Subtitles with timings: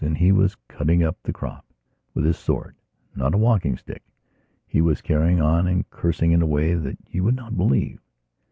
[0.03, 2.75] And he was cutting up that cropwith his sword,
[3.15, 4.01] not a walking stick.
[4.65, 6.71] He was also carrying on and cursing in a way
[7.11, 7.99] you would not believe.